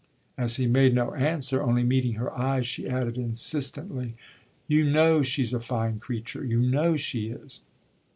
[0.35, 4.15] As he made no answer, only meeting her eyes, she added insistently:
[4.67, 7.61] "You know she's a fine creature you know she is!"